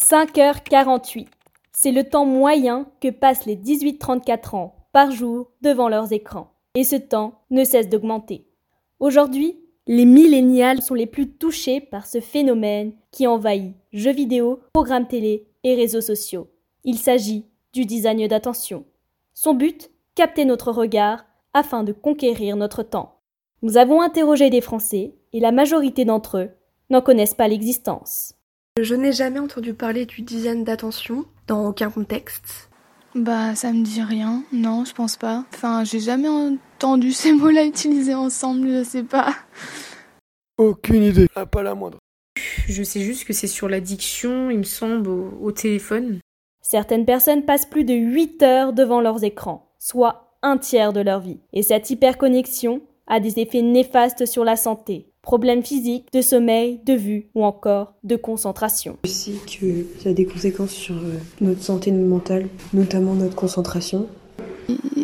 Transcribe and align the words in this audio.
5h48. 0.00 1.26
C'est 1.72 1.92
le 1.92 2.04
temps 2.04 2.24
moyen 2.24 2.86
que 3.00 3.10
passent 3.10 3.44
les 3.44 3.56
18-34 3.56 4.56
ans 4.56 4.74
par 4.92 5.12
jour 5.12 5.50
devant 5.60 5.88
leurs 5.88 6.12
écrans. 6.12 6.52
Et 6.74 6.84
ce 6.84 6.96
temps 6.96 7.42
ne 7.50 7.64
cesse 7.64 7.88
d'augmenter. 7.88 8.46
Aujourd'hui, 8.98 9.60
les 9.86 10.04
millénials 10.04 10.82
sont 10.82 10.94
les 10.94 11.06
plus 11.06 11.30
touchés 11.30 11.80
par 11.80 12.06
ce 12.06 12.20
phénomène 12.20 12.92
qui 13.10 13.26
envahit 13.26 13.74
jeux 13.92 14.12
vidéo, 14.12 14.60
programmes 14.72 15.06
télé 15.06 15.48
et 15.64 15.74
réseaux 15.74 16.00
sociaux. 16.00 16.48
Il 16.84 16.98
s'agit 16.98 17.46
du 17.72 17.84
design 17.84 18.26
d'attention. 18.26 18.84
Son 19.34 19.54
but, 19.54 19.90
capter 20.14 20.44
notre 20.44 20.72
regard 20.72 21.24
afin 21.52 21.82
de 21.82 21.92
conquérir 21.92 22.56
notre 22.56 22.82
temps. 22.82 23.20
Nous 23.62 23.76
avons 23.76 24.00
interrogé 24.00 24.48
des 24.48 24.60
Français 24.60 25.14
et 25.32 25.40
la 25.40 25.52
majorité 25.52 26.04
d'entre 26.04 26.38
eux 26.38 26.50
n'en 26.88 27.02
connaissent 27.02 27.34
pas 27.34 27.48
l'existence. 27.48 28.34
Je 28.78 28.94
n'ai 28.94 29.12
jamais 29.12 29.40
entendu 29.40 29.74
parler 29.74 30.06
du 30.06 30.22
design 30.22 30.62
d'attention 30.62 31.24
dans 31.48 31.66
aucun 31.66 31.90
contexte. 31.90 32.70
Bah, 33.14 33.56
ça 33.56 33.72
me 33.72 33.82
dit 33.82 34.02
rien. 34.02 34.44
Non, 34.52 34.84
je 34.84 34.94
pense 34.94 35.16
pas. 35.16 35.44
Enfin, 35.52 35.82
j'ai 35.84 35.98
jamais 35.98 36.28
entendu 36.28 37.12
ces 37.12 37.32
mots-là 37.32 37.64
utilisés 37.64 38.14
ensemble, 38.14 38.68
je 38.68 38.84
sais 38.84 39.02
pas. 39.02 39.34
Aucune 40.56 41.02
idée, 41.02 41.26
ah, 41.34 41.46
pas 41.46 41.62
la 41.62 41.74
moindre. 41.74 41.98
Je 42.68 42.82
sais 42.82 43.00
juste 43.00 43.24
que 43.24 43.32
c'est 43.32 43.48
sur 43.48 43.68
l'addiction, 43.68 44.50
il 44.50 44.58
me 44.58 44.64
semble, 44.64 45.08
au, 45.08 45.38
au 45.42 45.52
téléphone. 45.52 46.20
Certaines 46.62 47.04
personnes 47.04 47.44
passent 47.44 47.66
plus 47.66 47.84
de 47.84 47.94
8 47.94 48.42
heures 48.42 48.72
devant 48.72 49.00
leurs 49.00 49.24
écrans, 49.24 49.74
soit 49.78 50.36
un 50.42 50.58
tiers 50.58 50.92
de 50.92 51.00
leur 51.00 51.20
vie. 51.20 51.40
Et 51.52 51.62
cette 51.62 51.90
hyperconnexion 51.90 52.82
a 53.08 53.18
des 53.18 53.40
effets 53.40 53.62
néfastes 53.62 54.26
sur 54.26 54.44
la 54.44 54.54
santé, 54.54 55.09
problèmes 55.22 55.62
physiques, 55.62 56.06
de 56.12 56.22
sommeil, 56.22 56.80
de 56.84 56.94
vue 56.94 57.26
ou 57.34 57.44
encore 57.44 57.94
de 58.04 58.16
concentration. 58.16 58.96
Aussi 59.04 59.38
que 59.46 59.86
ça 60.02 60.10
a 60.10 60.12
des 60.12 60.26
conséquences 60.26 60.72
sur 60.72 60.96
euh, 60.96 61.18
notre 61.40 61.62
santé 61.62 61.92
mentale, 61.92 62.48
notamment 62.72 63.14
notre 63.14 63.34
concentration. 63.34 64.06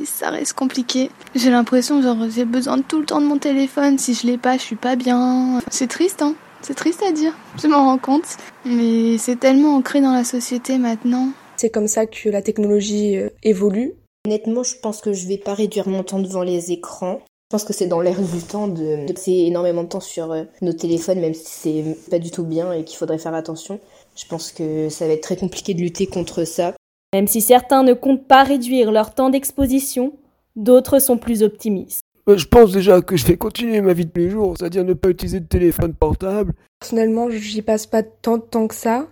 ça 0.05 0.31
reste 0.31 0.55
compliqué. 0.55 1.11
J'ai 1.35 1.51
l'impression 1.51 2.01
genre 2.03 2.17
j'ai 2.31 2.45
besoin 2.45 2.79
de 2.79 2.83
tout 2.83 3.01
le 3.01 3.07
temps 3.07 3.21
de 3.21 3.27
mon 3.27 3.39
téléphone. 3.39 3.99
Si 3.99 4.15
je 4.15 4.27
l'ai 4.27 4.39
pas, 4.39 4.57
je 4.57 4.63
suis 4.63 4.77
pas 4.77 4.97
bien. 4.97 5.61
C'est 5.71 5.89
triste, 5.89 6.23
hein. 6.23 6.35
C'est 6.63 6.75
triste 6.75 7.03
à 7.03 7.13
dire. 7.13 7.33
Je 7.63 7.69
m'en 7.69 7.85
rends 7.85 7.99
compte. 7.99 8.37
Mais 8.65 9.19
c'est 9.19 9.39
tellement 9.39 9.77
ancré 9.77 10.01
dans 10.01 10.13
la 10.13 10.25
société 10.25 10.79
maintenant. 10.79 11.29
C'est 11.57 11.71
comme 11.71 11.89
ça 11.89 12.07
que 12.07 12.29
la 12.29 12.43
technologie 12.43 13.17
euh, 13.17 13.31
évolue. 13.43 13.93
Honnêtement, 14.27 14.63
je 14.63 14.75
pense 14.83 15.01
que 15.01 15.13
je 15.13 15.27
vais 15.29 15.39
pas 15.39 15.55
réduire 15.55 15.89
mon 15.89 16.03
temps 16.03 16.19
devant 16.19 16.43
les 16.43 16.73
écrans. 16.73 17.21
Je 17.49 17.55
pense 17.55 17.63
que 17.63 17.73
c'est 17.73 17.87
dans 17.87 18.01
l'air 18.01 18.21
du 18.21 18.43
temps 18.43 18.67
de, 18.67 19.07
passer 19.13 19.31
énormément 19.31 19.85
de 19.85 19.89
temps 19.89 20.01
sur 20.01 20.33
euh, 20.33 20.43
nos 20.63 20.73
téléphones, 20.73 21.21
même 21.21 21.33
si 21.33 21.45
c'est 21.47 22.11
pas 22.11 22.19
du 22.19 22.33
tout 22.33 22.43
bien 22.43 22.73
et 22.73 22.83
qu'il 22.83 22.97
faudrait 22.97 23.19
faire 23.19 23.35
attention. 23.35 23.79
Je 24.17 24.25
pense 24.27 24.51
que 24.51 24.89
ça 24.89 25.07
va 25.07 25.13
être 25.13 25.23
très 25.23 25.37
compliqué 25.37 25.73
de 25.73 25.81
lutter 25.81 26.09
contre 26.09 26.43
ça. 26.43 26.75
Même 27.15 27.29
si 27.29 27.41
certains 27.41 27.85
ne 27.85 27.93
comptent 27.93 28.27
pas 28.27 28.43
réduire 28.43 28.91
leur 28.91 29.15
temps 29.15 29.31
d'exposition, 29.31 30.13
d'autres 30.57 30.99
sont 30.99 31.19
plus 31.19 31.45
optimistes. 31.45 32.01
Euh, 32.29 32.37
je 32.37 32.49
pense 32.49 32.73
déjà 32.73 33.01
que 33.01 33.17
je 33.17 33.25
vais 33.27 33.37
continuer 33.37 33.81
ma 33.81 33.93
vie 33.93 34.07
de 34.07 34.11
tous 34.11 34.21
les 34.23 34.31
jours, 34.31 34.57
c'est-à-dire 34.59 34.85
ne 34.85 34.95
pas 34.95 35.11
utiliser 35.11 35.39
de 35.39 35.47
téléphone 35.47 35.95
portable. 35.95 36.53
Personnellement, 36.81 37.31
j'y 37.31 37.63
passe 37.63 37.87
pas 37.87 38.03
tant 38.03 38.39
de 38.39 38.43
temps 38.43 38.67
que 38.67 38.75
ça 38.75 39.07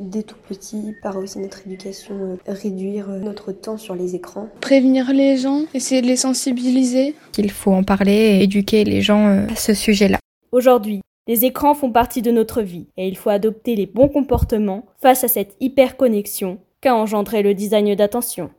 dès 0.00 0.22
tout 0.22 0.36
petit, 0.48 0.94
par 1.02 1.16
aussi 1.16 1.38
notre 1.38 1.66
éducation, 1.66 2.14
euh, 2.14 2.36
réduire 2.46 3.10
euh, 3.10 3.18
notre 3.18 3.52
temps 3.52 3.76
sur 3.76 3.94
les 3.94 4.14
écrans. 4.14 4.48
Prévenir 4.60 5.12
les 5.12 5.36
gens, 5.36 5.64
essayer 5.74 6.02
de 6.02 6.06
les 6.06 6.16
sensibiliser. 6.16 7.14
Il 7.38 7.50
faut 7.50 7.72
en 7.72 7.82
parler 7.82 8.12
et 8.12 8.42
éduquer 8.42 8.84
les 8.84 9.02
gens 9.02 9.28
euh, 9.28 9.46
à 9.48 9.56
ce 9.56 9.74
sujet-là. 9.74 10.18
Aujourd'hui, 10.52 11.02
les 11.28 11.44
écrans 11.44 11.74
font 11.74 11.92
partie 11.92 12.22
de 12.22 12.30
notre 12.30 12.62
vie 12.62 12.88
et 12.96 13.06
il 13.06 13.16
faut 13.16 13.30
adopter 13.30 13.76
les 13.76 13.86
bons 13.86 14.08
comportements 14.08 14.86
face 15.00 15.22
à 15.22 15.28
cette 15.28 15.54
hyperconnexion 15.60 16.58
qu'a 16.80 16.94
engendré 16.96 17.42
le 17.42 17.54
design 17.54 17.94
d'attention. 17.94 18.50